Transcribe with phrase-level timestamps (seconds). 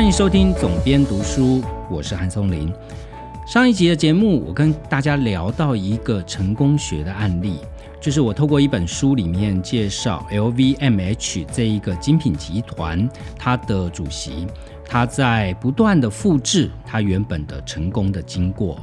[0.00, 2.72] 欢迎收听总编读书，我是韩松林。
[3.46, 7.58] 上一集的节目，我跟大家聊到一个成功学的案例，
[8.00, 13.06] 就是我透过一本书里面介绍 LVMH 这一个精品集团，
[13.38, 14.46] 它的主席
[14.86, 18.80] 他在不断的复制他原本的成功的经过。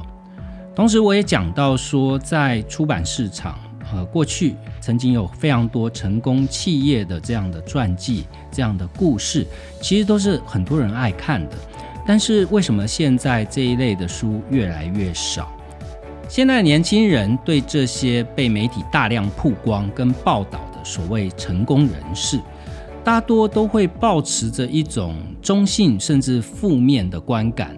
[0.76, 3.58] 同时，我也讲到说，在出版市场，
[3.92, 9.46] 呃，过去曾经有非常多成功企业的这样的传记、这样的故事，
[9.80, 11.56] 其实都是很多人爱看的。
[12.06, 15.52] 但是为什么现在这一类的书越来越少？
[16.28, 22.38] 现在年轻人对这些被媒体大量曝光跟报道的所谓成功人士，
[23.02, 27.74] 大多都会保持着一种中性甚至负面的观感。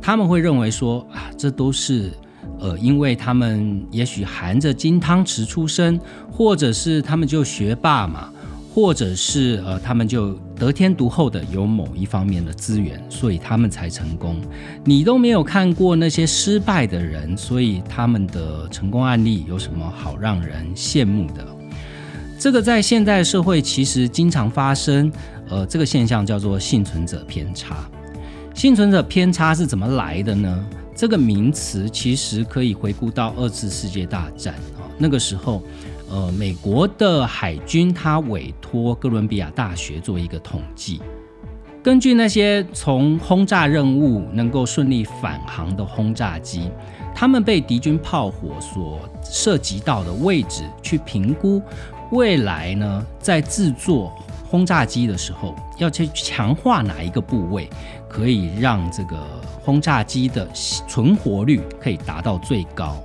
[0.00, 2.12] 他们会认为说啊，这都是
[2.60, 5.98] 呃，因为他们也许含着金汤匙出生，
[6.30, 8.30] 或者是他们就学霸嘛。
[8.72, 14.40] 或者是呃，他们就得天独厚的有某一方面的资源，所以他们才成功。
[14.84, 21.44] 你都没有看过那些失败的人，所以他们的成功案例有什么好让人羡慕的？
[22.38, 25.10] 这个在现代社会其实经常发生。
[25.48, 27.76] 呃，这个现象叫做幸存者偏差。
[28.54, 30.64] 幸存者偏差是怎么来的呢？
[31.00, 35.62] 这个名词其实可以回顾到二次世界大战啊，那个时候。
[36.10, 41.00] 呃，美国的海军他委托哥伦比亚大学做一个统计，
[41.84, 46.68] 根据那些从轰炸任务能够顺利返航的轰炸机，
[47.14, 51.62] 他们被敌军炮火所涉及到的位置，去评估
[52.10, 54.12] 未来呢，在制作
[54.44, 57.70] 轰炸机的时候，要去强化哪一个部位，
[58.10, 59.16] 可以让这个
[59.62, 62.96] 轰炸机的存活率可以达到最高。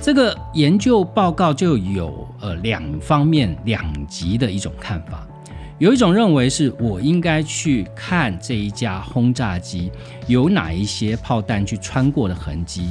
[0.00, 5.24] 这个研究报告就有呃两方面两极的一种看法，
[5.78, 9.92] 有一种认为是我应该去看这一架轰炸机
[10.26, 12.90] 有哪一些炮弹去穿过的痕迹，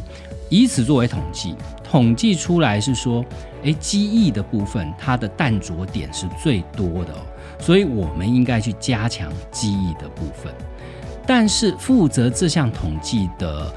[0.50, 1.54] 以此作为统计，
[1.84, 3.26] 统计出来是说，
[3.64, 7.14] 诶，机翼的部分它的弹着点是最多的，
[7.60, 10.54] 所以我们应该去加强机翼的部分。
[11.26, 13.74] 但是负责这项统计的。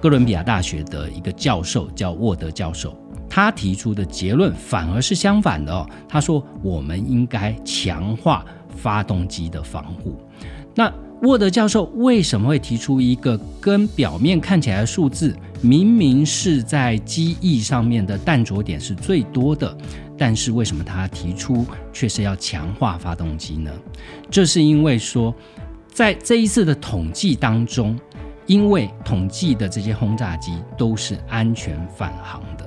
[0.00, 2.96] 哥伦比亚大学的一个教授叫沃德教授，
[3.28, 5.84] 他提出的结论反而是相反的哦。
[6.08, 10.16] 他说，我们应该强化发动机的防护。
[10.72, 10.88] 那
[11.22, 19.76] 沃德教授为什么会提出一个跟表面看起来的数字明明是在机翼上面的弹着点是最多的，
[20.16, 23.72] 但是为什么他提出却是要强化发动机呢？
[24.30, 25.34] 这是因为说，
[25.98, 27.98] 在这一次的统计当中。
[28.46, 32.64] 因为统计的这些轰炸机都是安全返航的，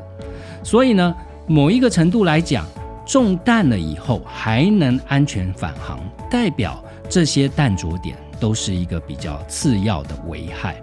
[0.64, 1.16] 所以呢，
[1.48, 2.68] 某一个程度来讲，
[3.04, 6.00] 中弹了以后还能安全返航，
[6.30, 10.76] 代表这些弹着点都是一个比较次要的危害。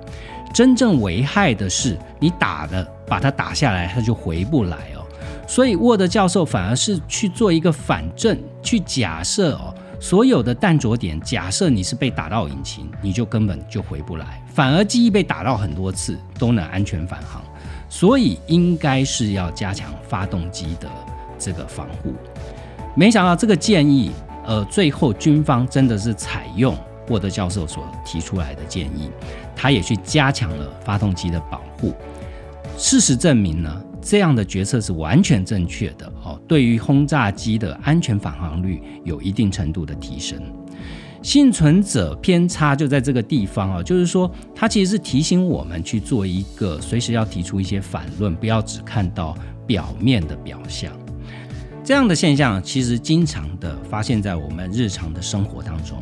[0.53, 5.07] 真正危害的是你打的，把它打下来，它就回不来哦。
[5.47, 9.73] 所以沃德教授反而是去做一个反证，去假设哦。
[10.01, 17.43] 所有的弹着点，假设你是被打到引擎，你就根本就回不来，反而机翼被打到很多次都能安全返航，
[17.89, 20.89] 所以应该是要加强发动机的
[21.39, 22.15] 这个防护。
[22.95, 24.13] 没想到这个建议，
[24.47, 26.77] 呃，最后军方真的是采用
[27.09, 29.11] 沃德教授所提出来的建议，
[29.57, 31.93] 他也去加强了发动机的保护。
[32.77, 33.83] 事实证明呢。
[34.01, 40.41] 这样的决策是完全正确的哦，对于轰炸机的安全返航率有一定程度的提升。
[41.21, 49.37] 幸存者偏差就在这个地方啊，就是说它其实是提醒我们去做一个随时要提出一些反论，不要只看到
[49.67, 50.93] 表面的表象。
[51.83, 55.99] 这样的现象其实经常的发现在我们日常的生活当中，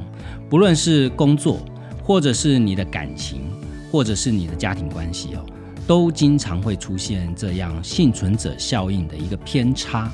[0.51, 1.61] 不论是工作，
[2.03, 3.41] 或者是你的感情，
[3.91, 5.47] 或者是你的家庭关系哦。
[5.87, 10.11] 都经常会出现这样幸存者效应的一个偏差。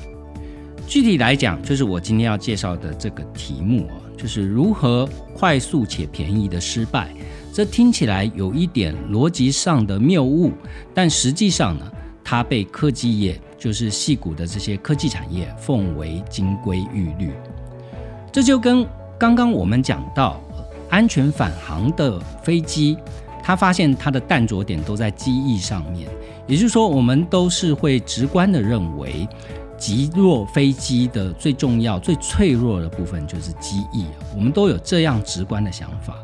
[0.85, 7.09] 具体来讲，就是我今天要介绍的这个题目啊，就是如何快速且便宜的失败。
[7.53, 10.51] 这听起来有一点逻辑上的谬误，
[10.93, 11.91] 但实际上呢，
[12.23, 17.31] 它被科技业，就是细谷的这些科技产业奉为金规玉律。
[18.31, 18.85] 这就跟
[19.17, 20.41] 刚刚我们讲到
[20.89, 22.97] 安全返航的飞机。
[23.43, 26.07] 他发现他的弹着点都在机翼上面，
[26.47, 29.27] 也就是说，我们都是会直观的认为，
[29.77, 34.05] 极弱飞机的最重要、最脆弱的部分就是机翼。
[34.33, 36.15] 我们都有这样直观的想法。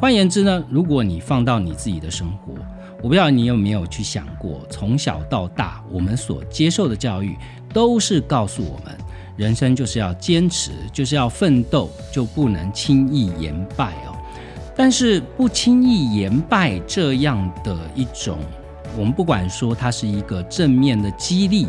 [0.00, 2.54] 换言之呢，如果你放到你自己的生活，
[3.02, 7.36] 我不知道你有没有去想过，从小到大，我们所接受的教育
[7.74, 8.96] 都是告诉我们，
[9.36, 14.13] 人生就是要坚持，就是要奋斗，就不能轻易言败哦。
[14.76, 18.38] 但是不轻易言败这样的一种，
[18.98, 21.66] 我们不管说它是一个正面的激励，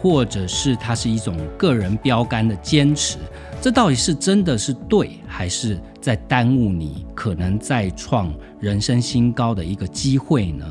[0.00, 3.18] 或者是它是一种个人标杆的坚持，
[3.60, 10.66] 这到底是真的是对，还是在耽误你可能再创人生新高的一个机会呢？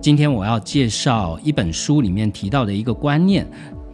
[0.00, 3.44] 今天我要介绍一本书里面提到的一个观念。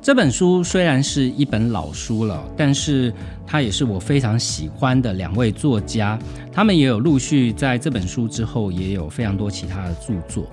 [0.05, 3.11] 这本书虽然是一本老书了，但是
[3.47, 6.19] 它也是我非常喜欢的两位作家。
[6.53, 10.47] 他们也有陆续在这本书之后也有非常多其他的著作。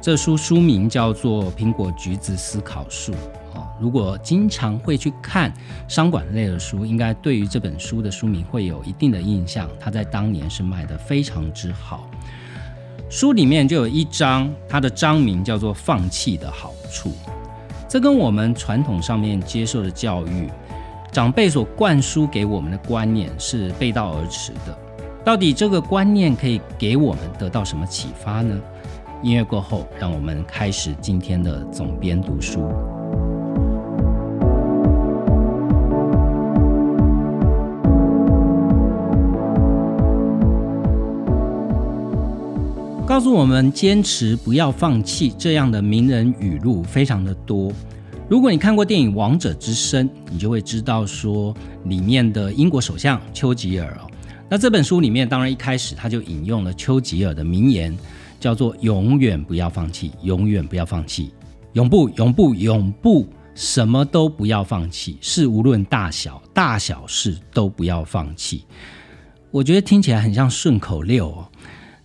[0.00, 3.12] 这书书名叫做《苹果橘子思考术》
[3.58, 3.66] 啊。
[3.80, 5.52] 如果经常会去看
[5.88, 9.68] 商管类的书，应该对于这本书的书名会有一定的印象。
[9.80, 12.08] 它在当年是卖的非常之好。
[13.10, 17.10] 书里面就有一章，它的章名叫做“放弃的好处”。
[17.92, 20.48] 这跟我们传统上面接受的教育，
[21.12, 24.74] 长辈所灌输给我们的观念是背道而驰的。
[25.22, 28.58] 到底这个观念可以给我们得到什么启发呢？
[29.22, 32.66] 音乐过后，让我们开始今天的总编读书。
[43.12, 47.70] 告诉我们坚持不要放弃这样的名人语录非常的多。
[48.26, 51.54] 如果你看过电影《王者之声》，你就会知道说
[51.84, 54.10] 里面的英国首相丘吉尔哦。
[54.48, 57.94] 那这本书里面当然一开始他就引用了丘吉尔的名言，
[58.40, 61.34] 叫做“永远不要放弃，永远不要放弃，
[61.74, 68.64] 永不永不永不什么都不要放弃，事无论大小，大小事都不要放弃。”
[69.52, 71.46] 我觉得听起来很像顺口溜哦，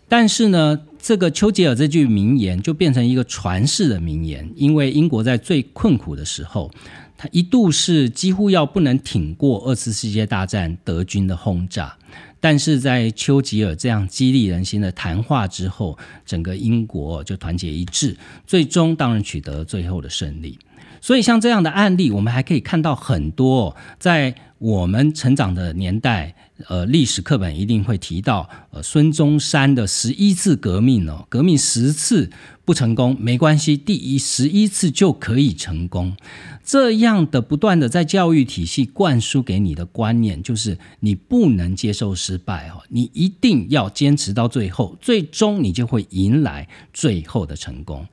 [0.09, 0.77] 但是呢。
[1.07, 6.69] 这个丘吉尔这句名言就变成一个传世的名言，因为英国在最困苦的时候，
[7.15, 11.95] 他一度是几乎要不能挺过二次世界大战德军的轰炸，
[12.41, 20.59] 但是在丘吉尔这样激励人心的谈话之后，整个英国就团结一致，最终当然取得最后的胜利。
[21.01, 24.35] 所以像这样的案例，我们还可以看到很多在。
[24.59, 26.33] 我们成长的年代，
[26.67, 32.31] 呃，历史课本一定会提到，呃，孙中山的十一次革命哦，革命十次
[32.65, 36.17] 不成功没关系，第一十一次就可以成功。
[36.63, 48.07] 这样的不断的在教育体系灌输给你的观念，就是你不能接受失败哦，你一定要坚持到最后，最终你就会迎来最后的成功。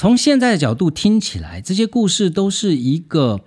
[0.00, 3.40] 从现在的角度听起来，这些故事都是一个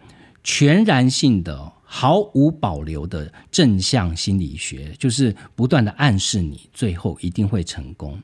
[0.44, 1.72] 全然性的。
[1.86, 8.22] 毫无保留的正向心理学，就是不断的暗示你最后一定会成功。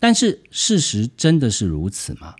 [0.00, 2.34] 但是事实真的是如此吗？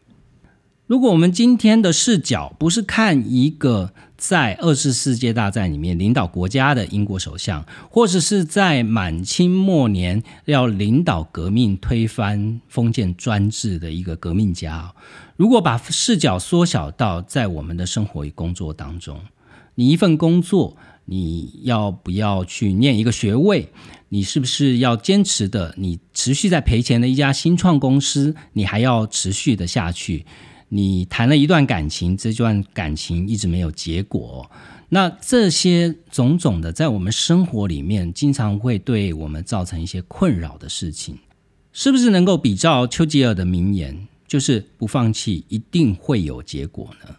[0.88, 14.94] 如果我们今天的视角不是看一个在二次世界大战里面领导国家的英国首相，或者是在满清末年要领导革命推翻封建专制的一个革命家，
[15.36, 19.20] 如果把视角缩小到在我们的生活与工作当中。
[19.74, 23.68] 你一份工作，你要不要去念一个学位？
[24.08, 25.74] 你是不是要坚持的？
[25.76, 30.24] 你持续在赔钱的一家新创公司，你还要持续的下去？
[30.68, 34.50] 你谈了一段感情，这段感情一直没有结果，
[34.90, 41.18] 那这些种种的，在我们生活里面，经常会对我们造成一些困扰的事情，
[41.72, 47.16] 是不是能够比照丘吉尔的名言，就是不放弃，一定会有结果呢？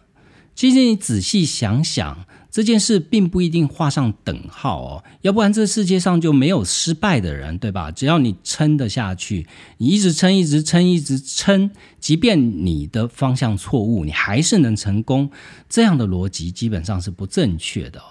[0.54, 2.26] 其实你仔细想想。
[2.50, 7.92] 这件事并不一定画上等号哦，要不然这世界上就没有失败的人，对吧？
[7.92, 9.46] 只要你撑得下去，
[9.78, 15.30] 你一直撑，一直撑，一直撑，即便你的方向错误，你还是能成功。
[15.68, 18.02] 这样的逻辑基本上是不正确的。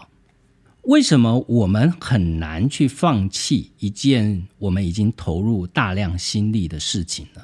[0.84, 7.42] 为什么我们很难去放弃一件我们已经投入大量心力的事情呢？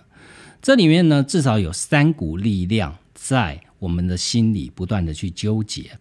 [0.61, 5.91] 这里面呢，至少有三股力量在我们的心里不断的去纠结。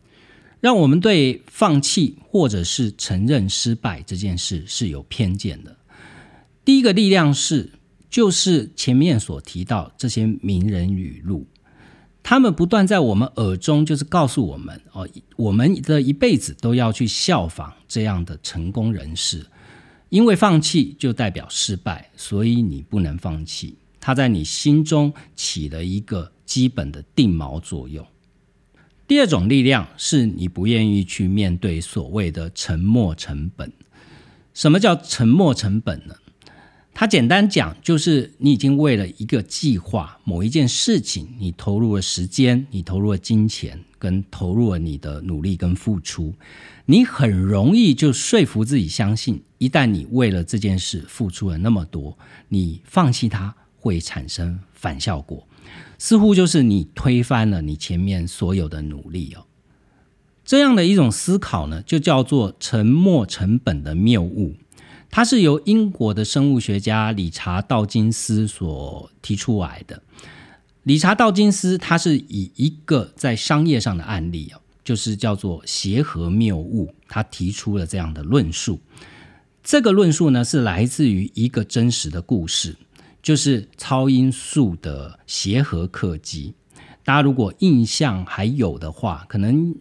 [0.65, 5.77] 让我们对放弃或者是承认失败这件事是有偏见的。
[6.65, 7.71] 第一个力量是，
[8.09, 11.47] 就是前面所提到这些名人语录，
[12.23, 15.07] 他们不断在我们耳中，就是告诉我们哦，
[15.37, 19.45] 我们的一辈子都要去效仿这样的成功人士，
[20.09, 23.77] 因为放弃就代表失败，所以你不能放弃。
[24.01, 28.03] 他在你心中起了一个基本的定锚作用。
[29.07, 33.73] 第二种力量是你不愿意去面对所谓的沉没成本。
[34.55, 36.15] 什么叫沉没成本呢？
[36.97, 46.33] 它简单讲，就是你已经为了一个计划、某一件事情，你投入了时间，你投入了金钱，跟投入了你的努力跟付出，
[46.87, 52.17] 你很容易就说服自己相信，一旦你为了这件事付出了那么多，
[52.49, 55.45] 你放弃它会产生反效果，
[56.05, 59.47] 似乎就是你推翻了你前面所有的努力哦。
[60.45, 64.55] 这样的一种思考呢，就叫做沉没成本的谬误。
[65.11, 70.03] 它是由英国的生物学家理查道金斯所提出来的。
[70.83, 78.79] 理查道金斯他是以一个在商业上的案例哦，就是叫做协和谬误，他提出了这样的论述。
[79.63, 82.77] 这个论述呢是来自于一个真实的故事，
[83.25, 86.55] 就是超音速的协和客机。
[87.03, 89.75] 大家如果印象还有的话，可能。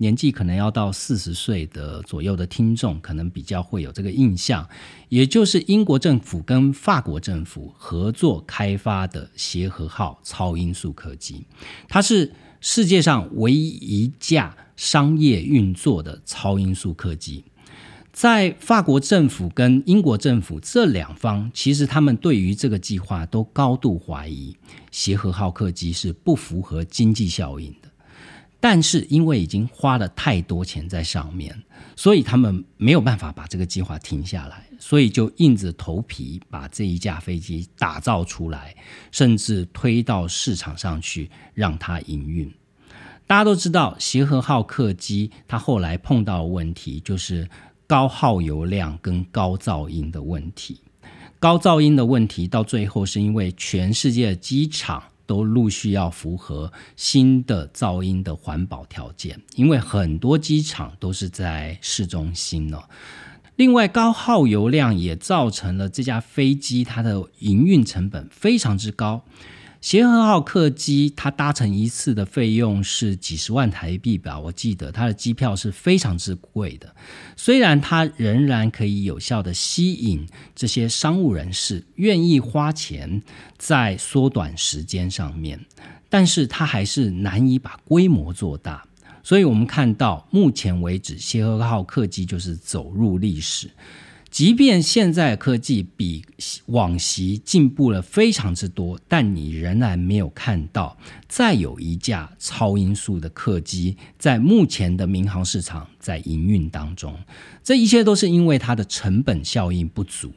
[0.00, 4.64] 年纪可能要到四十岁的左右的听众，可能比较会有这个印象，
[5.08, 11.44] 也就是英国政府跟法国政府合作开发的协和号超音速客机，
[11.88, 17.42] 它是世界上唯一一架商业运作的超音速客机。
[18.18, 24.56] 在法国政府跟英国政府这两方，其实他们对于这个计划都高度怀疑，
[24.90, 27.88] 协和号客机是不符合经济效应的。
[28.58, 31.62] 但是因为已经花了太多钱在上面，
[31.94, 38.74] 所以他们没有办法把这个计划停下来，所以就硬着头皮把这一架飞机打造出来，
[39.12, 42.52] 甚至推到市场上去让它营运。
[43.28, 47.46] 大家都知道，协和号客机它后来碰到问题，就是
[47.88, 50.80] 高耗油量跟高噪音的问题。
[51.40, 55.02] 高噪音的问题到最后是因为全世界机场。
[55.28, 62.80] 都陆续要符合新的噪音的环保条件，因为很多机场都是在市中心呢。
[63.56, 69.22] 另外，高耗油量也造成了这架飞机它的营运成本非常之高。
[69.80, 74.38] 协和号客机，它搭乘一次的费用是几十万台币吧？
[74.38, 76.94] 我记得它的机票是非常之贵的。
[77.36, 83.22] 虽然它仍然可以有效的吸引这些商务人士愿意花钱
[83.56, 85.64] 在缩短时间上面，
[86.08, 88.84] 但是它还是难以把规模做大。
[89.22, 93.70] 所以我们看到，目前为止，协和号客机就是走入历史。
[94.30, 96.22] 即便现在科技比
[96.66, 107.18] 往昔进步了非常之多，但你仍然没有看到再有一架超音速的客机在目前的民航市场在营运当中。
[107.64, 110.32] 这一切都是因为它的成本效应不足。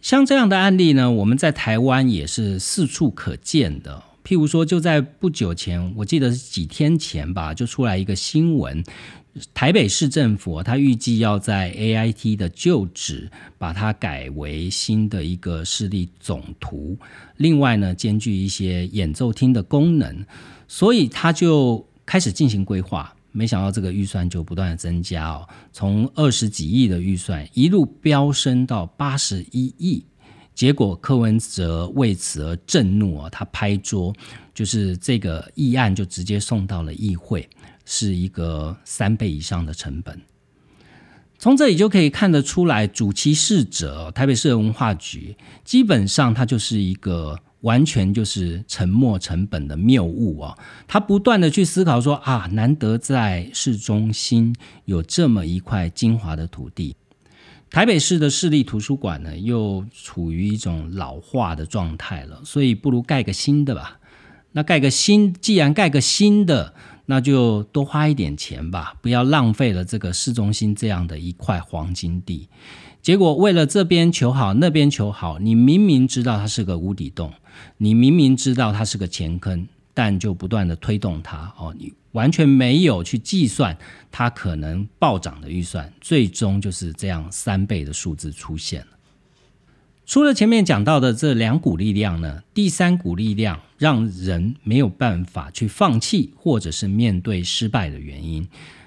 [0.00, 4.04] 像这样的案例呢，我们在台湾也是四处可见的。
[4.24, 8.82] 譬如说，就在不久前，我记得是几天前吧，就出来一个新闻。
[9.52, 16.96] 台北市政府，他预计要在 A I T 的旧址把它改为新的一个市立总图，
[17.36, 20.24] 另外呢，兼具一些演奏厅的功能，
[20.66, 23.14] 所以他就开始进行规划。
[23.32, 30.02] 没想到这个预算就不断的增加哦，从二十几亿的预算一路飙升到八十一亿，
[30.54, 34.14] 结果柯文哲为此而震怒啊，他拍桌，
[34.54, 37.46] 就是这个议案就直接送到了议会。
[37.88, 40.20] 是一个三倍以上的成本，
[41.38, 50.58] 从这里就可以看得出来，主其事者台北市文化局，基本上它就是一个完全就是沉没成本的谬误啊！
[50.88, 54.52] 他不断的去思考说啊，难得在市中心
[54.86, 56.96] 有这么一块精华的土地，
[57.70, 64.00] 台北市的市立图书馆呢又处于一种老化的状态了，所以不如盖个新的吧。
[64.52, 66.74] 那盖个新，既然盖个新的。
[67.06, 72.48] 那就多花一点钱吧，不要浪费了这个市中心这样的一块黄金地。
[73.00, 77.32] 结果为了这边求好，那边求好，你明明知道它是个无底洞，
[77.78, 83.78] 你明明知道它是个钱坑，但就不断的推动它哦，你完全没有去计算
[84.10, 88.95] 它可能暴涨的预算，最终就是这样三倍的数字出现了。
[90.06, 98.46] 除了前面讲到的这两股力量呢，第三股力量让人没有办法去放弃或者是面对失败的原因，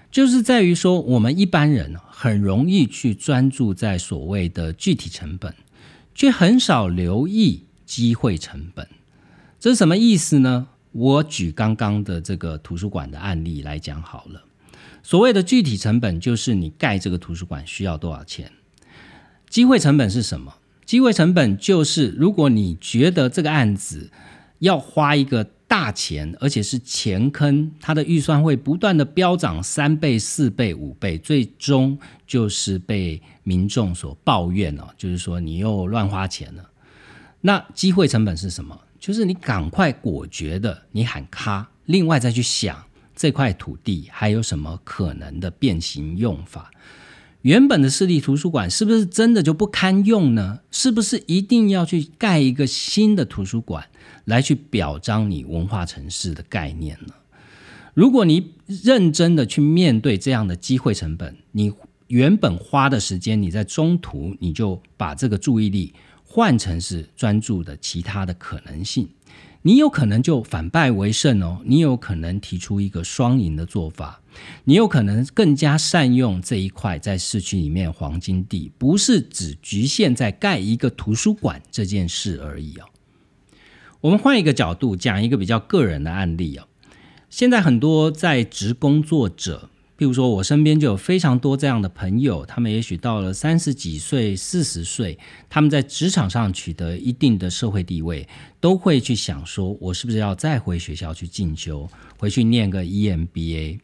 [0.10, 5.54] 就是在于说我们一般人很容易去专注在所谓的具体成本，
[6.16, 8.88] 却很少留意机会成本。
[9.60, 10.70] 这是什么意思呢？
[10.94, 14.42] 我举刚刚的这个图书馆的案例来讲好了。
[15.04, 18.50] 所谓的具体成本就是你盖这个图书馆需要多少钱，
[19.50, 20.56] 机会成本是什么？
[20.90, 24.10] 机会成本就是，如果你觉得这个案子
[24.58, 36.68] 要花一个大钱，而且是钱坑，它的预算会不断的飙涨三倍、四倍、五倍，最终就是被民众所抱怨了，就是说你又乱花钱了。
[37.42, 38.76] 那机会成本是什么？
[39.00, 42.84] 就是你赶快果决的，你喊卡，另外再去想
[43.16, 46.72] 这块土地还有什么可能的变形用法。
[47.44, 50.60] 原本的市立图书馆是不是真的就不堪用呢？
[50.72, 53.86] 是不是一定要去盖一个新的图书馆
[54.26, 57.14] 来去表彰你文化城市的概念呢？
[57.94, 61.72] 如果你认真的去面对这样的机会成本，你
[62.08, 65.94] 原本花的时间，你在中途你就把这个注意力
[66.24, 69.08] 换成是专注的其他的可能性。
[69.62, 74.22] 你有可能就反败为胜哦，你有可能提出一个双赢的做法，
[74.64, 82.86] 你有可能更加善用这一块在市区里面黄金地，不是只局限在盖一个图书馆这件事而已哦。
[84.02, 86.68] 我们换一个角度讲一个比较个人的案例哦，
[87.30, 89.70] 现在很多在职工作者。
[89.98, 95.20] 譬如说，我身边就有非常多这样的朋友，他们也许到了三十几岁、四十岁，
[95.50, 98.26] 他们在职场上取得一定的社会地位，
[98.62, 101.86] 都会去想说，我是不是要再回学校去进修，
[102.18, 103.80] 回去念个 EMBA？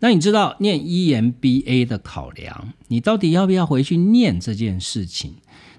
[0.00, 5.34] 那你知道念 EMBA 的考量，你到底要不要回去念这件事情？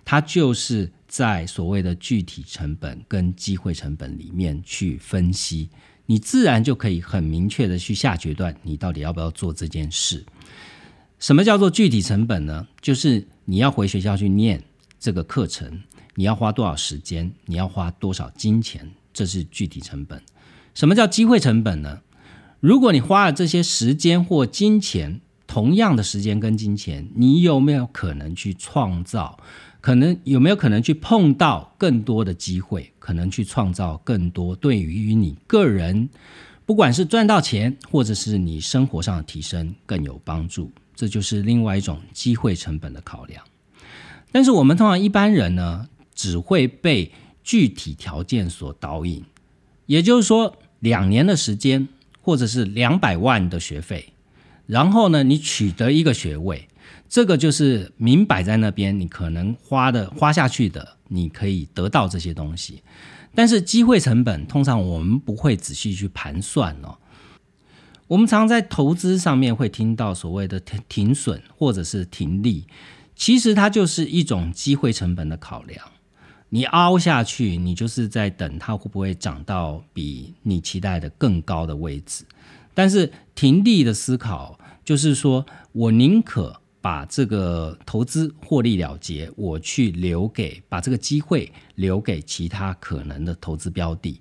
[0.06, 5.70] 它就是在所谓的具体成本跟机会成本里面去分析。
[6.06, 10.26] 你自然就可以很明确的去下决断，你到底要不要做这件事？
[11.20, 12.68] 什么叫做具体成本呢？
[12.82, 14.62] 就是你要回学校去念
[15.00, 15.82] 这个课程，
[16.16, 20.22] 你要花多少时间，你要花多少金钱，这是具体成本。
[20.74, 22.02] 什么叫机会成本呢？
[22.62, 29.40] 如果你花了这些时间或金钱，同样的时间跟金钱，你有没有可能去创造？
[29.82, 32.94] 可能有没有可能去碰到更多的机会？
[33.00, 36.08] 可能去创造更多对于你个人，
[36.64, 40.72] 不管是赚到钱，或者是你生活上的提升更有帮助。
[40.96, 43.44] 这就是另外一种机会成本的考量。
[44.32, 47.12] 但是我们通常一般人呢，只会被
[47.44, 49.26] 具体条件所导引。
[49.88, 51.88] 也就是说，两年的时间，
[52.22, 54.14] 或者是两百万的学费，
[54.66, 56.68] 然后呢，你取得一个学位。
[57.10, 62.82] 这个就是明摆在那边，你可能花的花下去的，你可以得到这些东西。
[63.36, 66.98] 但是机会成本通常我们不会仔细去盘算哦。
[68.08, 72.66] 我们常在投资上面会听到所谓的停停损或者是停利，
[73.16, 75.86] 其实它就是一种机会成本的考量。
[76.52, 82.24] 你凹下去，你就是在等它会不会涨到比你期待的更高的位置。
[82.76, 86.56] 但是停利的思考就是说我宁可。
[86.84, 94.20] 把这个投资获利了结，我去留给把这个机会留给其他可能的投资标的。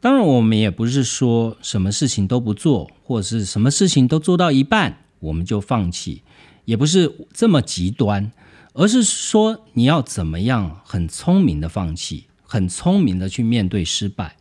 [0.00, 6.22] 当然，我们也不是说什么事情都不做，或者是什么事情都做到一半我们就放弃，
[6.64, 8.32] 也不是这么极端，
[8.72, 14.36] 而是说你要怎么样很聪明的放弃，很聪明的去面对失败。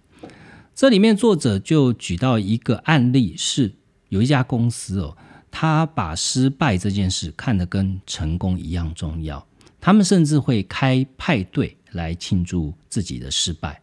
[0.76, 3.76] 这里面作者就举到一个案例，是
[4.10, 5.18] 有一家公司哦。
[5.52, 9.44] 他把失败这件事看得跟成功一样重要，
[9.82, 13.82] 他们甚至会开派对来庆祝自己的失败，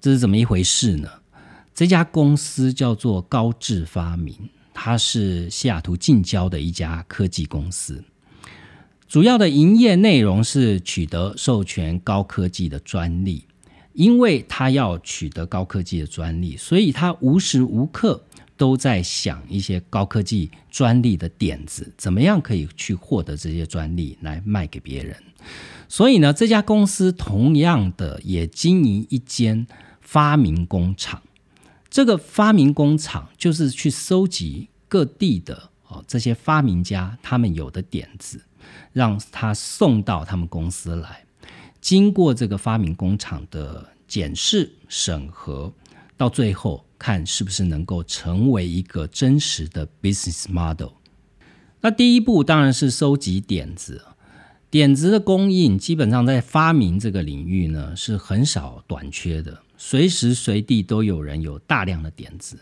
[0.00, 1.08] 这是怎么一回事呢？
[1.74, 4.32] 这家公司叫做高智发明，
[4.72, 8.02] 它是西雅图近郊的一家科技公司，
[9.12, 13.44] 主要的营业内容是取得授权高科技的专利，
[13.92, 18.24] 因为他要取得高科技的专利，所以他无时无刻。
[18.56, 25.14] 都在想一些高科技专利的点子，怎么样可以去获得这些专利来卖给别人？
[25.88, 29.66] 所以呢，这家公司同样的也经营一间
[30.00, 31.20] 发明工厂。
[31.90, 38.40] 这个发明工厂就是去收集各地的哦这些发明家他们有的点子，
[38.92, 41.24] 让他送到他们公司来，
[41.80, 45.72] 经过这个发明工厂的检视审核，
[46.16, 46.84] 到最后。
[47.04, 50.90] 看是不是能够成为一个真实的 business model。
[51.80, 54.00] 那第一步当然是收集点子，
[54.70, 62.56] 点子的供应基本上在发明这个领域呢是很少短缺的，随时随地都有人有大量的点子。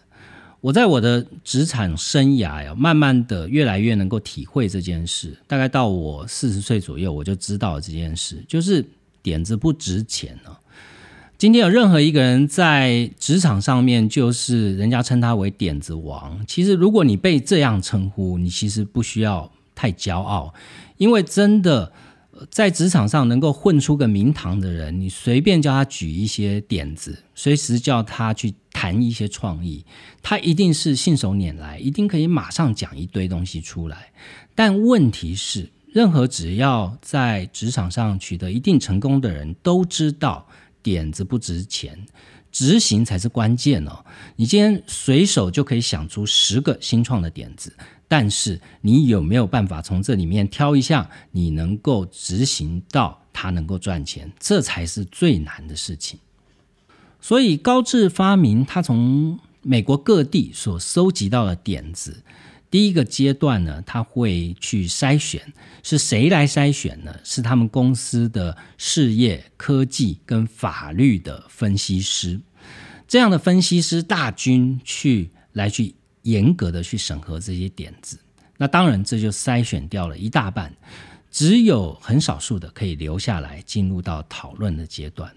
[0.61, 5.37] 我在我的职场生涯呀，慢慢的越来越能够体会这件事。
[5.47, 8.85] 大概到我四十岁左右，我就知道了这件事，就是
[9.23, 10.59] 点子不值钱了。
[11.39, 16.45] 今天有任何一个人在职场上面，就是人家称他为点子王。
[16.47, 20.53] 其实，如果你被这样称呼，你其实不需要太骄傲，
[20.99, 21.91] 因为真的
[22.51, 29.85] 在职场上能够混出个名堂的人，你随便叫他举一些点子，随时叫他去谈一些创意，
[30.23, 34.11] 他一定是信手拈来，一定可以马上讲一堆东西出来。
[34.55, 40.47] 但问题是，任何只要在职场上取得一定成功的人都知道，
[40.83, 42.07] 点子不值钱，
[42.51, 44.03] 执行才是关键哦。
[44.37, 47.71] 你今天随手就可以想出十个新创的点子，
[48.09, 56.19] 但是你有没有办法从这里面挑一项你能够执行到它能够赚钱，这才是最难的事情。
[57.21, 62.23] 所以高智发明，它从美国各地所收集到的点子。
[62.71, 65.53] 第一个阶段呢，他会去筛选，
[65.83, 67.13] 是谁来筛选呢？
[67.25, 72.41] 是他们公司的事业、科技跟法律的分析师，
[73.09, 78.17] 这样的分析师大军去来去严格的去审核这些点子。
[78.57, 80.73] 那当然，这就筛选掉了一大半，
[81.29, 85.29] 只有很少数的可以留下来，进入到讨论的阶段。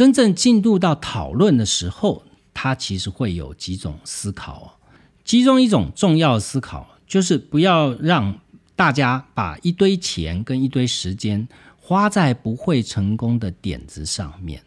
[0.00, 2.22] 真正进入到讨论的时候，
[2.54, 4.78] 他其实会有几种思考。
[5.26, 8.40] 其中一种重要思考，就是不要让
[8.74, 14.62] 大家把一堆钱跟一堆时间花在不会成功的点子上面。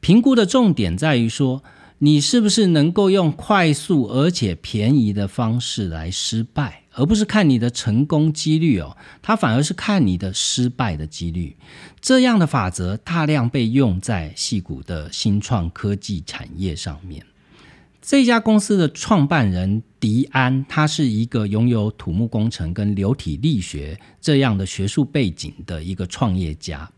[0.00, 1.62] 评估的重点在于说，
[2.00, 11.56] 你是不是能够用快速而且便宜的方式来失败，而不是看你的成功几率哦，它反而是看你的失败的几率。
[12.00, 17.24] 这样的法则大量被用在戏谷的新创科技产业上面。
[18.02, 26.90] 这家公司的创办人迪安，他是一个拥有土木工程跟流体力学这样的学术背景的一个创业家。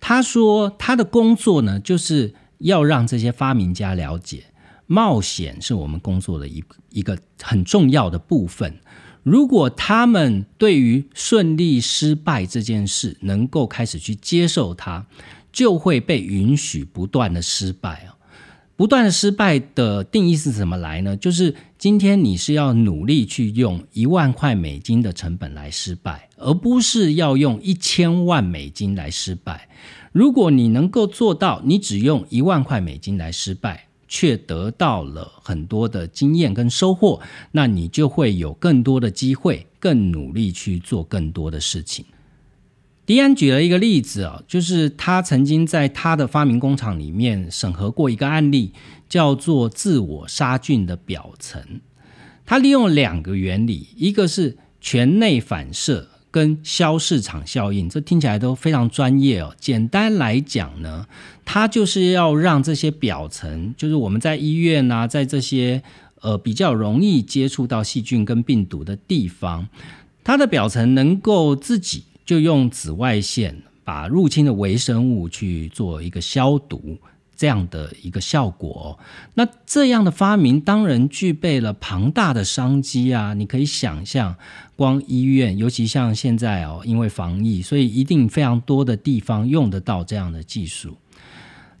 [0.00, 4.44] 他说，他的工作呢，就是要让这些发明家了解，
[4.86, 8.80] 冒险是我们工作的一一个很重要的部分。
[9.22, 15.06] 如果他们对于顺利失败这件事能够开始去接受它，
[15.52, 18.16] 就会被允许不断的失败啊。
[18.76, 21.14] 不断的失败的定义是怎么来呢？
[21.14, 29.68] 就是今天你是要努力去用一万块美金的成本来失败，而不是要用一千万美金来失败。
[30.12, 37.20] 如果你能够做到，你只用一万块美金来失败，却得到了很多的经验跟收获，
[37.52, 42.04] 那你就会有更多的机会，更努力去做更多的事情。
[43.06, 48.72] 迪安举了一个例子啊，就是他曾经在他的发明工厂里面审核过一个案例，
[49.08, 51.80] 叫做自我杀菌的表层。
[52.44, 59.54] 他利用两个原理，一个是全内反射跟消市场效应，这听起来都非常专业哦。
[59.58, 61.06] 简单来讲呢，
[61.44, 65.82] 它就是要让这些表层，就是我们在医院啊，在这些
[66.20, 69.68] 呃比较容易接触到细菌跟病毒的地方，
[70.22, 72.04] 它的表层能够自己。
[72.26, 76.96] 就用紫外线把入侵的微生物去做一个消毒，
[77.36, 78.96] 这样的一个效果。
[79.34, 83.34] 那这样的发明当然具备了庞大的商机啊！
[83.34, 84.36] 你可以想象，
[84.80, 90.96] 光医院，尤其像现在哦，因为防疫，所以一定非常多的地方用得到这样的技术。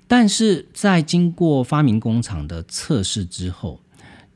[0.06, 3.80] 但是在经过发明工厂的测试之后，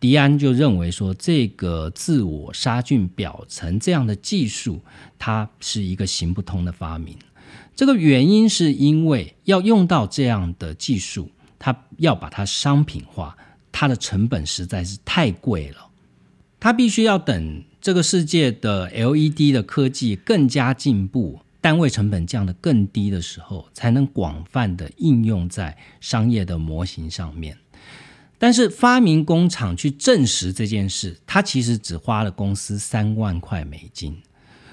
[0.01, 4.81] 迪安就认为说，这个自我杀菌表层这样的技术，
[5.19, 7.19] 它是一个行不通的发明。
[7.77, 13.37] 这个原因是因为要用到这样的技术，它要把它商品化，
[13.71, 15.89] 它的成本实在是太贵了。
[16.59, 27.59] 它必须要等这个世界的 LED 的科技更加进步，单位成本降得更低的时候，才能广泛的应用在商业的模型上面。
[28.39, 34.17] 但是发明工厂去证实这件事，他其实只花了公司三万块美金。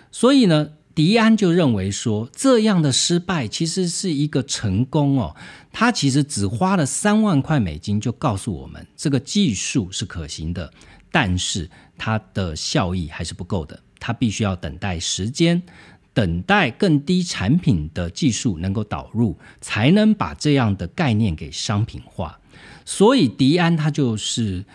[0.09, 5.35] 所以呢，迪安就认为说，这样的失败其实是一个成功哦。
[5.73, 10.73] 他其实只花了三万块美金，就告诉我们这个技术是可行的，
[11.11, 13.79] 但是它的效益还是不够的。
[13.99, 15.61] 它必须要等待时间，
[16.11, 22.39] 等待更低产品的技术能够导入，才能把这样的概念给商品化。
[22.83, 24.65] 所以迪安他就是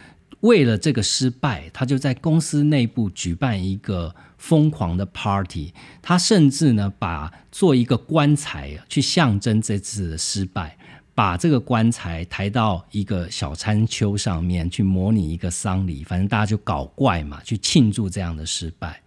[0.40, 5.75] 为了这个失败，他就在公司内部举办一个疯狂的 party。
[6.01, 10.79] 他甚至呢，把做一个棺材去象征这次的失败，
[11.16, 16.05] 把这个棺材抬到一个小山丘上面去模拟一个丧礼。
[16.05, 19.02] 反正大家就搞怪嘛，去庆祝这样的失败。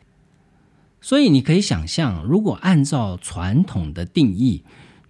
[1.00, 4.64] 所以你可以想象，如果按照传统的定义，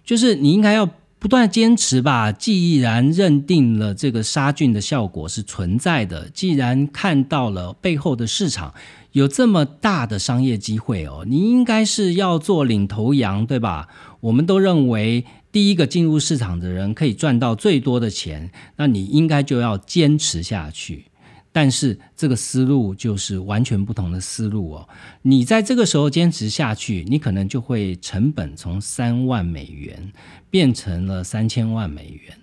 [0.04, 0.88] 就是你应该要。
[1.20, 2.32] 不断坚持吧。
[2.32, 8.72] 既然认定了这个杀菌的效果是存在的，既然看到了背后的市场
[9.12, 13.88] 有这么大的商业机会哦，你应该是要做领头羊，对吧？
[14.20, 21.06] 我们都认为第一个进入市场的人可以赚到最多的钱，那你应该就要坚持下去。
[21.52, 24.88] 但是这个思路就是完全不同的思路哦。
[25.22, 30.12] 你在这个时候坚持下去，你可能就会成本从三万美元
[30.48, 32.38] 变成了三千万美元。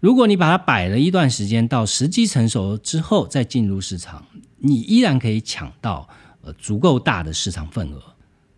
[0.00, 4.26] 如果你把它摆了一段时间，到时机成熟之后再进入市场，
[4.58, 6.06] 你依然可以抢到
[6.42, 8.13] 呃足够大的市场份额。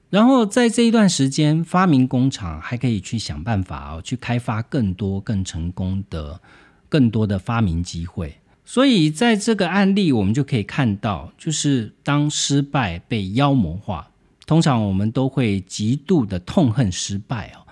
[0.08, 6.40] 然后在这一段时间，发明工厂还可以去想办法哦，去开发更多更成功的、
[6.88, 8.36] 更多的发明机会。
[8.64, 14.10] 所以在这个案例，我们就可以看到，就是当失败被妖魔化，
[14.46, 17.66] 通常我们都会极度的痛恨失败哦。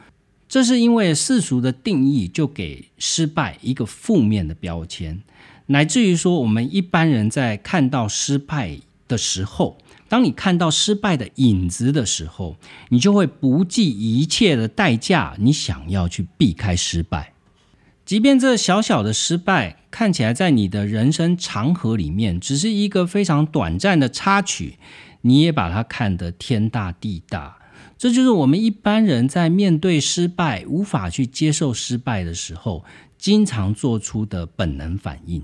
[0.48, 5.20] 这是因为世俗的定义就给失败一个负面的标签，
[5.66, 12.56] 乃至于说我们一般人在看到失败的时候，当你看到失败的影子的时候，
[12.90, 17.32] 你就会不计一切的代价，你想要去避开失败。
[18.04, 24.78] 即便这小小的失败看起来在你的人生长河里面只是一个非常短暂的插曲，
[25.22, 27.56] 你也把它看得天大地大。
[27.96, 32.84] 这就是我们一般人在面对失败、无法去接受失败的时候，
[33.16, 35.42] 经常做出的本能反应。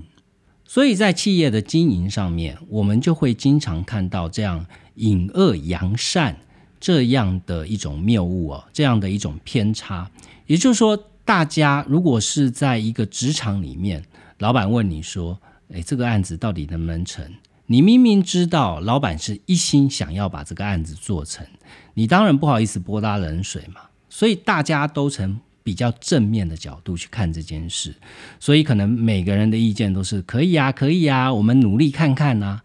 [0.73, 6.37] 所以在企业的经营上面，我们就会经常看到这样隐恶扬善
[6.79, 10.09] 这样的一种谬误哦，这样的一种偏差。
[10.47, 10.97] 也就是说。
[11.23, 14.03] 大家如果是在一个职场里面，
[14.39, 17.23] 老板问你说：“诶，这个案子到底能不能成？”
[17.67, 21.45] 你明明知道老板是一心想要把这个案子做成，
[21.93, 23.81] 你当然不好意思泼他冷水嘛。
[24.09, 27.95] 所以大家都成比较正面的角度去看这件事，
[28.39, 32.61] 所以可能每个人的意见都是可以啊，可以啊，我们努力看看呐。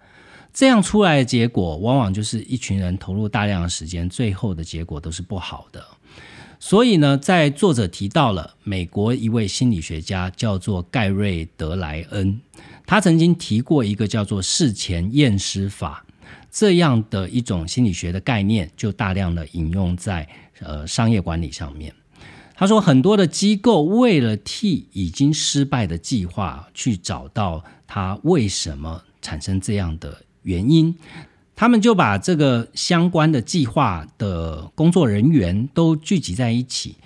[0.52, 5.84] 这样出来的结果，往往就是一群人投入大量的时间，最后的结果都是不好的。
[6.58, 12.40] 所以呢，在作者提到了美国一位心理学家叫做盖瑞德莱恩，
[12.86, 16.02] 他曾经提过一个叫做事前验尸法
[16.50, 20.26] 这样的一种心理学的概念，就大量的引用在
[20.60, 21.92] 呃商业管理上面。
[22.58, 30.96] 他说，很多的机构为了替已经失败的计划去找到它为什么产生这样的原因。
[31.54, 36.96] 他们就把这个相关的计划的工作人员都聚集在一起，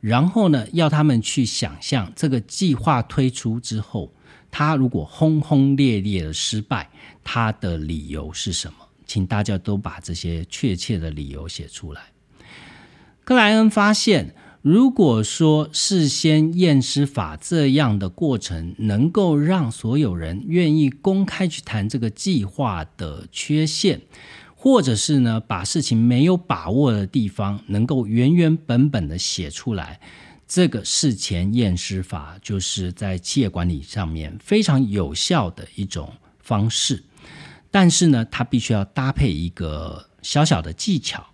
[0.00, 4.12] 然后呢，要他们去想象这个计划推出之后，
[4.48, 6.88] 他如果轰轰烈烈的失败，
[7.24, 8.74] 他的理由是什么？
[9.06, 12.00] 请大家都把这些确切的理由写出来。
[13.24, 14.36] 克莱恩发现。
[14.62, 24.02] 如果说事先验尸法这样的过程能够让所有人愿意公开去谈这个计划的缺陷，
[24.54, 29.98] 或者是呢把事情没有把握的地方能够原原本本的写出来，
[30.46, 37.02] 这个事前验尸法就是在企业管理上面非常有效的一种方式。
[37.70, 41.29] 但是呢，它必须要搭配一个小小的技巧。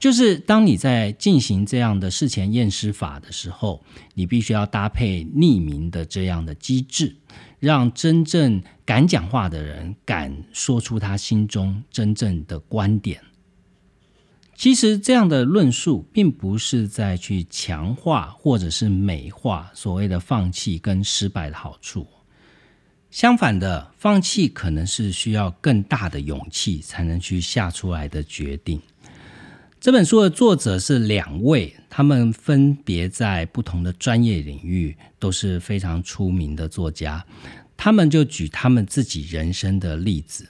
[0.00, 3.84] 就是当你在进行这样的事前验尸法的时候，
[4.14, 7.14] 你必须要搭配匿名的这样的机制，
[7.58, 13.20] 让真正敢讲话的人敢说出他心中真正的观点。
[14.54, 22.06] 其实这样的论述并不是在去强化或者是美化所谓的放弃跟失败的好处，
[23.10, 28.80] 相反的，放弃可能是需要更大的勇气才能去下出来的决定。
[29.80, 37.24] 这本书的作者是两位，他们分别在不同的专业领域都是非常出名的作家。
[37.78, 40.46] 他们就举他们自己人生的例子。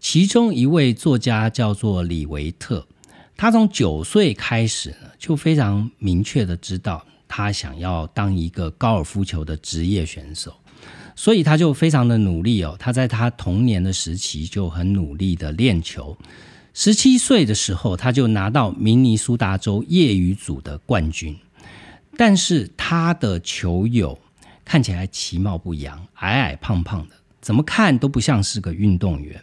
[0.00, 2.84] 其中一位作家叫做李维特，
[3.36, 10.52] 他从九岁开始呢，就非常明确的知道他想要当一个高尔夫球的职业选手，
[11.14, 12.74] 所以他就非常的努力哦。
[12.80, 16.18] 他在他童年的时期就很努力的练球。
[16.74, 21.36] 十七岁的时候，他就拿到明尼苏达州业余组的冠军。
[22.16, 24.18] 但是他的球友
[24.64, 29.42] 看起来其貌不扬，矮矮胖胖的，怎么看都不像是个运动员。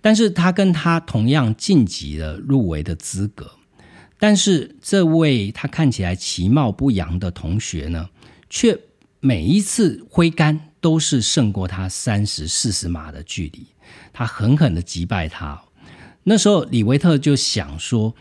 [0.00, 3.50] 但是他跟他同样晋级了入围的资格。
[4.18, 8.08] 但是这位他看起来其貌不扬的同学呢，
[8.48, 8.78] 却
[9.20, 13.66] 每一次挥杆都是胜过他三十四十码的距离，
[14.12, 15.60] 他狠狠的击败他。
[16.24, 18.14] 那时候，李维特就想说，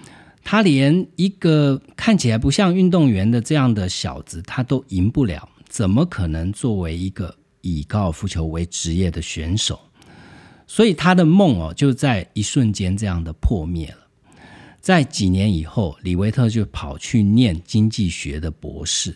[0.44, 9.80] 他连一个看起来不像运动员的这样的小子，他都赢不了，怎么可能作为一个以高尔夫球为职业的选手？
[10.68, 13.98] 所以他的梦哦，就在一瞬间这样的破灭了。
[14.82, 19.16] 在几年以后，李维特就跑去念经济学的博士。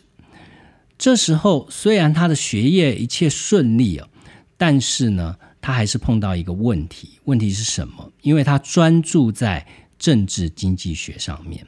[0.97, 4.07] 这时候，虽然他的学业一切顺利哦，
[4.55, 5.35] 但是呢，
[5.67, 8.13] 他还是碰到一个问题，问题是什么？
[8.21, 9.67] 因为他专注在
[9.99, 11.67] 政治经济学上面。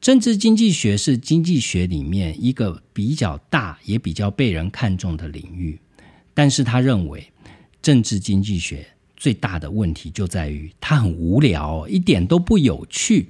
[0.00, 5.76] 政治经济学是经济学里面一个比较大也比较被人看重的领域，
[6.34, 7.32] 但是他认为
[7.82, 8.86] 政治经济学
[9.16, 13.28] 最大的问题就在于它很无聊，一点都不有趣。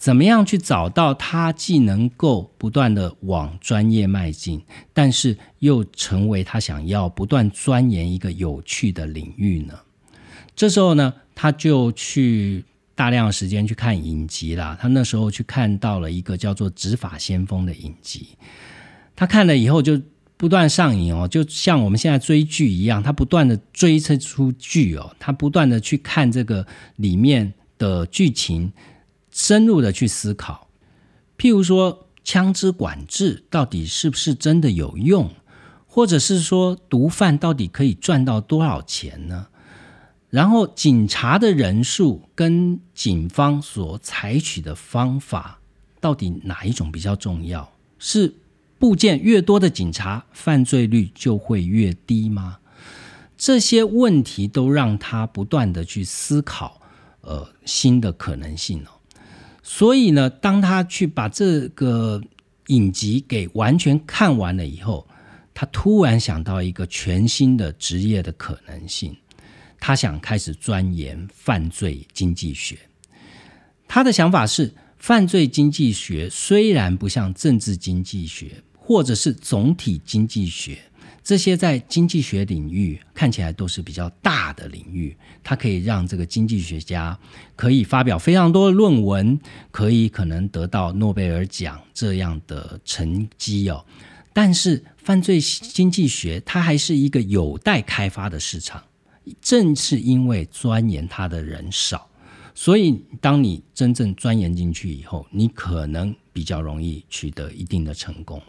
[0.00, 4.62] 怎么样去找到他既能够不断的往专业迈进，
[4.94, 9.78] 但是又成为他想要不断钻研一个有趣的领域呢？
[10.56, 14.74] 这时候呢，他就去大量的时间去看影集啦。
[14.80, 18.28] 他那时候去看到了一个叫做《执法先锋》的影集，
[19.14, 20.00] 他看了以后就
[20.38, 28.72] 不断上瘾哦，就像我们现在追剧一样，他不断的追这出剧哦，他不断的去看这个里面的剧情。
[29.30, 30.68] 深入的去思考，
[31.38, 35.30] 譬如说枪支管制到底是不是真的有用，
[35.86, 39.46] 或者是说毒贩到底可以赚到多少钱呢？
[40.28, 45.60] 然后警察的人数跟警方所采取的方法，
[46.00, 47.72] 到底哪一种比较重要？
[47.98, 48.32] 是
[48.78, 52.58] 部件越多的警察，犯罪率就会越低吗？
[53.36, 56.80] 这些问题都让他不断的去思考，
[57.22, 58.99] 呃，新的可能性哦。
[59.62, 62.20] 所以呢，当他去把这个
[62.68, 65.06] 影集给完全看完了以后，
[65.52, 69.16] 他突然想到一个全新的职业的可能性，
[69.78, 72.78] 他想开始钻研犯罪经济学。
[73.86, 80.78] 他的想法是，犯罪经济学虽然不像政治经济学或者是总体经济学。
[81.30, 87.16] 这些在经济学领域看起来都是比较大的领域，它可以让这个经济学家
[87.54, 89.38] 可以发表非常多的论文，
[89.70, 93.86] 可以可能得到诺贝尔奖这样的成绩哦。
[94.32, 98.82] 但是犯罪经济学它还是一个有待开发的市场，
[99.40, 102.10] 正是因为钻研它的人少，
[102.56, 108.42] 所以当你真正钻研进去以后，你可能比较容易取得一定的成功。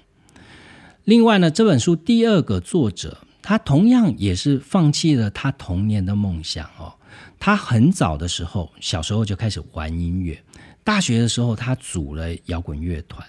[1.03, 6.93] 另外呢，这本书第二个作者，他同样也是放弃了他童年的梦想哦。
[7.39, 10.41] 他很早的时候，小时候就开始玩音乐，
[10.83, 13.27] 大学的时候他组了摇滚乐团，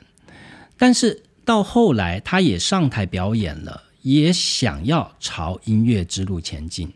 [0.77, 6.93] 但是到后来他也上台表演了，也想要朝音乐之路前进。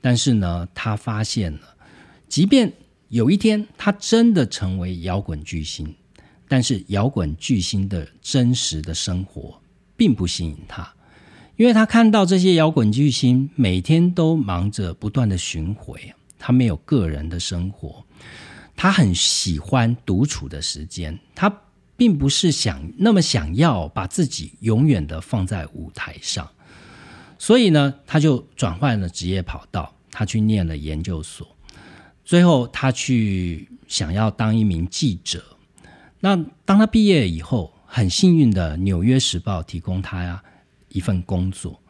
[0.00, 1.60] 但是呢，他发现了，
[2.26, 2.72] 即便
[3.08, 5.94] 有一天他真的成为摇滚巨星，
[6.48, 9.60] 但是摇滚巨星的真实的生活。
[9.96, 10.94] 并不吸引他，
[11.56, 18.04] 因为他看到这些摇滚巨星每天都忙着不断的巡回，他没有个人的生活，
[18.76, 21.62] 他很喜欢独处的时间，他
[21.96, 26.46] 并不是想那么想要把自己永远的放在舞台上，
[27.38, 31.48] 所以呢，他就转换了职业跑道，他去念了研究所，
[32.22, 35.42] 最后他去想要当一名记者，
[36.20, 37.72] 那当他毕业以后。
[37.96, 40.42] 很幸运的，《纽约时报》提供他呀
[40.90, 41.80] 一份工作。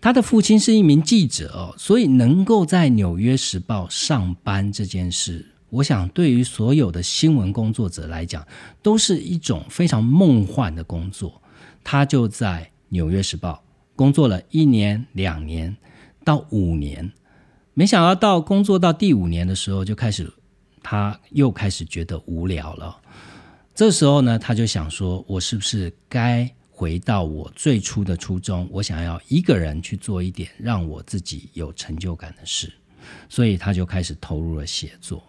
[0.00, 8.44] 他的父亲是一名记者哦，所以能够在《纽约时报》上班这件事，我想对于所有的新闻工作者来讲，
[8.82, 11.40] 都是一种非常梦幻的工作。
[11.84, 13.52] 他就在《纽约时报》
[13.94, 15.76] 工作了一年、两年
[16.24, 17.12] 到五年，
[17.72, 20.28] 没想到到工作到第五年的时候，就开始
[20.82, 22.96] 他又开始觉得无聊了。
[23.76, 28.66] 这时候呢，他就想说：“我是不是该回到我最初的初衷？
[28.72, 32.72] 我想要一个人去做一点让我自己有成就感的事。”
[33.28, 35.22] 所以他就开始投入了写作。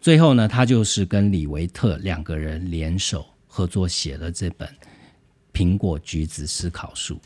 [0.00, 4.68] 最后呢，他就是跟李维特两个人联手合作写了这本
[5.52, 7.16] 《苹果橘子思考术》。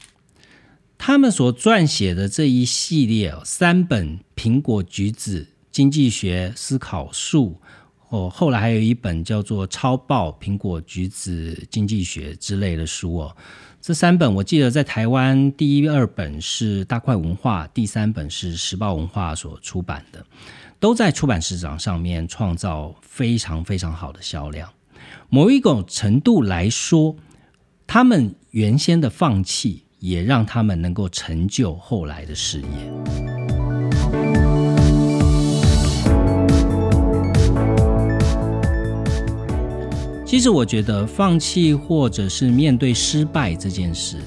[0.97, 7.61] 他们所撰写的这一系列三本《苹果橘子经济学思考术》。
[8.09, 13.37] 哦，后来还有一本叫做《超爆苹果橘子经济学》之类的书哦。
[13.81, 20.25] 这三本我记得在台湾第一、二本是大块文化，第三本是时报文化所出版的，
[20.79, 24.69] 都在出版市场上面创造非常非常好的销量。
[25.29, 27.17] 某一种程度来说，
[27.87, 33.36] 他们原先的放弃也让他们能够成就后来的事业。
[40.27, 44.19] 其实我觉得放弃或者是面对失败这件事，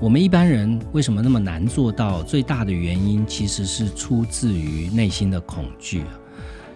[0.00, 2.22] 我们一般人为什么那么难做到？
[2.22, 6.04] 最大的原因其实是出自于内心的恐惧。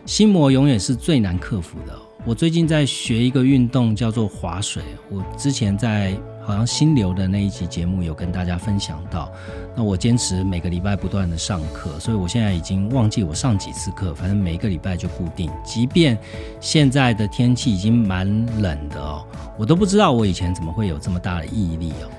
[0.05, 1.97] 心魔永远是最难克服的。
[2.25, 4.83] 我最近在学一个运动，叫做划水。
[5.09, 9.31] 我之前在好像心流的那一集节目有跟大家分享到。
[9.75, 15.51] 那我坚持每个礼拜不断的上课，所以我现在已经忘记我上几次课，反正每个礼拜就固定。
[15.65, 16.19] 即便
[16.61, 18.27] 现在的天气已经蛮
[18.61, 19.25] 冷的哦，
[19.59, 22.11] 我都不知道我以前怎么会有这么大的毅力哦。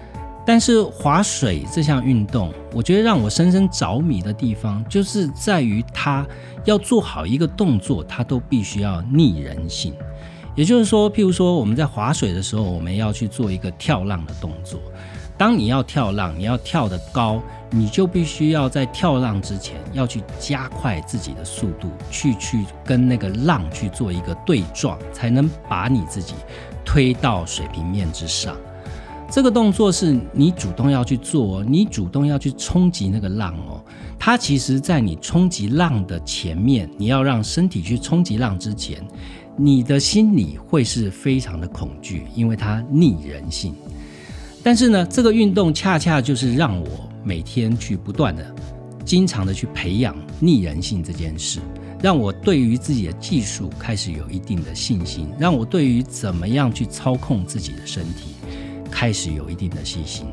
[0.46, 6.26] 但是划水这项运动，我觉得让我深深着迷的地方，就是在于它
[6.66, 9.94] 要做好一个动作，它都必须要逆人性。
[10.56, 14.80] 也就是说，譬如说我们在划水的时候，我们要去做一个跳浪的动作。
[15.36, 17.42] 当你要跳浪，你要跳得高，
[17.72, 26.36] 你就必须要在跳浪之前要去加快自己的速度，去去跟那个浪去做一个对撞，才能把你自己
[26.86, 28.56] 推到水平面之上。
[29.32, 33.84] 这个动作是你主动要去做，你主动要去冲击那个浪哦。
[34.20, 39.04] 它其实，在你冲击浪的前面，你要让身体去冲击浪之前，
[39.58, 43.76] 你的心里会是非常的恐惧，因为它逆人性。
[44.64, 48.56] 但是呢，这个运动恰恰就是让我每天去不断的、
[49.06, 51.60] 经常的去培养逆人性这件事，
[52.02, 58.34] 让我对于自己的技术开始有一定的信心，让我对于怎么样去操控自己的身体。
[58.90, 60.28] 开始有一定的信心，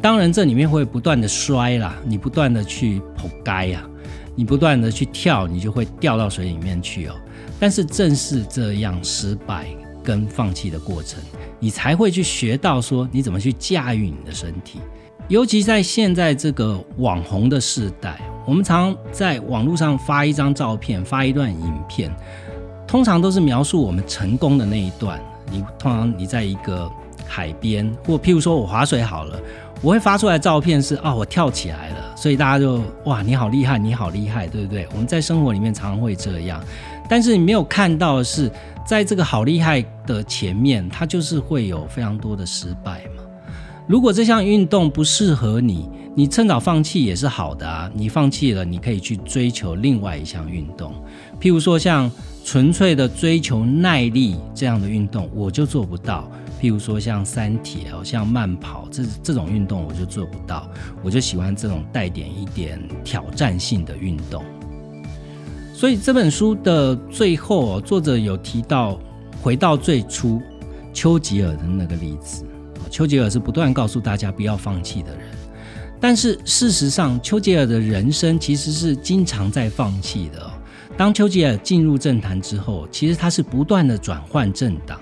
[0.00, 3.88] 当然这里面会不断的摔啦，你不断的去扑街呀，
[4.34, 7.14] 你不断的去跳，你就会掉到水里面去哦。
[7.60, 9.66] 但是正是这样失败
[10.02, 11.22] 跟放弃的过程，
[11.60, 14.80] 你才会去学到说你怎么去驾驭你的身体。
[15.28, 22.12] 尤其在现在这个网红的时代，我们常在网络上发一张照片，发一段影片，
[22.86, 25.20] 通常都是描述我们成功的那一段。
[25.50, 26.90] 你通常你在一个
[27.24, 29.40] 海边，或譬如说我划水好了，
[29.82, 34.86] 我会发出来照片是啊，我跳起来了，所以大家就哇，你好厉害，你好厉害，对不对？
[34.92, 36.62] 我们在生活里面常常会这样，
[37.08, 38.48] 但是你没有看到的是，
[38.86, 43.24] 在这个好厉害的前面，它就是会有非常多的失败嘛。
[43.88, 47.90] 如果这项运动不适合你，你趁早放弃也是好的啊。
[47.92, 50.94] 你放弃了，你可以去追求另外一项运动，
[51.40, 52.08] 譬如说像
[52.44, 56.30] 纯粹的追求耐力这样的运动，我就做不到。
[56.62, 60.70] 譬如说像三铁哦，像慢跑这这种运动我就做不到，
[61.02, 64.44] 我就喜欢这种带点一点挑战性的运动。
[65.74, 68.96] 所以这本书的最后，作者有提到
[69.42, 70.40] 回到最初
[70.94, 72.46] 丘吉尔的那个例子。
[72.88, 75.26] 丘吉尔是不断告诉大家不要放弃的人，
[75.98, 80.48] 但是事实上，丘吉尔的人生其实是经常在放弃的。
[80.96, 85.00] 当丘吉尔进入政坛之后，其实他是不断的转换政党。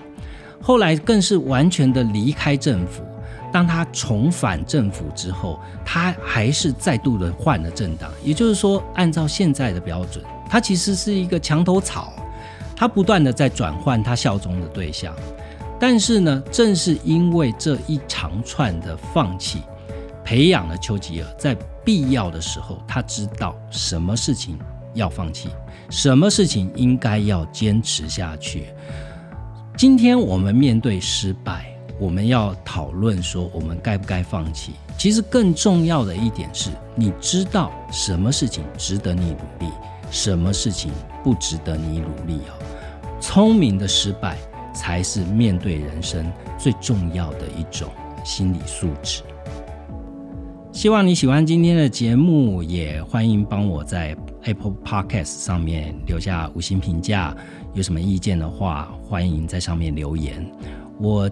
[0.61, 3.03] 后来更是完全的离开政府。
[3.51, 8.09] 当他重返政府之后，他还是再度的换了政党。
[8.23, 12.13] 也就是说，按照现在的标准，他其实是一个墙头草。
[12.75, 15.13] 他不断的在转换他效忠的对象。
[15.79, 19.61] 但是呢，正是因为这一长串的放弃，
[20.23, 24.57] 培养了丘吉尔在必要的时候，他知道什么事情
[24.93, 25.49] 要放弃，
[25.89, 28.67] 什么事情应该要坚持下去。
[29.81, 34.73] 今天我们面对失败，我们要讨论说我们该不该放弃。
[34.95, 39.71] 其实更重要的一点是，你知道什么事情值得你努力，
[40.11, 40.91] 什么事情
[41.23, 42.53] 不值得你努力哦。
[43.19, 44.37] 聪明的失败
[44.71, 47.89] 才是面对人生最重要的一种
[48.23, 49.23] 心理素质。
[50.71, 57.35] 希望你喜欢今天的节目，也欢迎帮我在 Apple Podcast 上面留下五星评价。
[57.73, 60.45] 有什么意见的话，欢迎在上面留言。
[60.99, 61.29] 我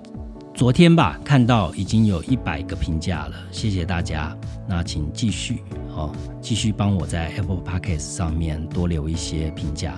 [0.54, 4.36] 昨天吧看到已经有一百个评价了，谢谢大家。
[4.68, 5.62] 那请继续
[5.96, 6.12] 哦，
[6.42, 9.98] 继续帮我在 Apple Podcast 上面多留一些评价。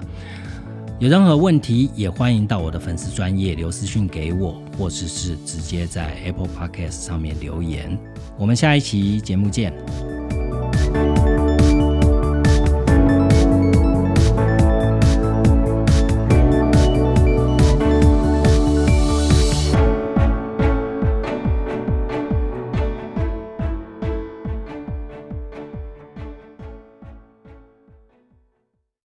[1.00, 7.98] 有任何问题，也欢迎到我的粉丝专业留私讯给我，或者是直接在 Apple Podcast 上面留言。
[8.38, 9.74] 我们下一期节目见。